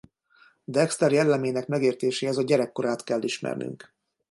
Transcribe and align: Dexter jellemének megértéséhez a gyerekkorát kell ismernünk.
Dexter 0.63 1.11
jellemének 1.13 1.67
megértéséhez 1.67 2.37
a 2.37 2.43
gyerekkorát 2.43 3.03
kell 3.03 3.21
ismernünk. 3.23 3.93